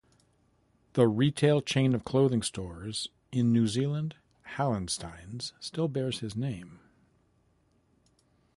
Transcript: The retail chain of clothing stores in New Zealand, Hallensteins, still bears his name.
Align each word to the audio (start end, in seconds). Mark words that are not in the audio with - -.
The 0.93 1.07
retail 1.07 1.61
chain 1.61 1.93
of 1.93 2.03
clothing 2.05 2.41
stores 2.41 3.09
in 3.31 3.53
New 3.53 3.67
Zealand, 3.67 4.15
Hallensteins, 4.55 5.53
still 5.59 5.87
bears 5.87 6.21
his 6.21 6.35
name. 6.35 6.79